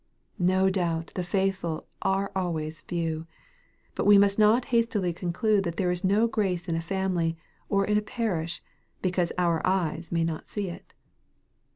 No 0.39 0.67
doubt 0.71 1.11
the 1.13 1.23
faithful 1.23 1.85
are 2.01 2.31
always 2.35 2.81
few. 2.81 3.27
But 3.93 4.05
we 4.07 4.17
must 4.17 4.39
not 4.39 4.65
hastily 4.73 5.13
conclude 5.13 5.63
that 5.63 5.77
there 5.77 5.91
is 5.91 6.03
no 6.03 6.25
grace 6.25 6.67
in 6.67 6.73
a 6.75 6.81
family 6.81 7.37
or 7.69 7.85
in 7.85 7.99
a 7.99 8.01
parish, 8.01 8.63
because 9.03 9.31
our 9.37 9.61
eyes 9.63 10.11
may 10.11 10.23
not 10.23 10.49
see 10.49 10.69
it. 10.69 10.95